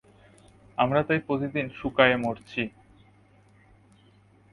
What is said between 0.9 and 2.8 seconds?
তাই প্রতিদিন শুকিয়ে মরছি।